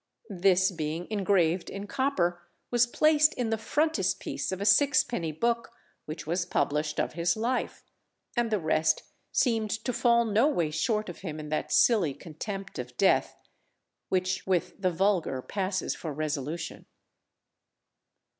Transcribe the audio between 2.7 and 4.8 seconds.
was placed in the frontispiece of a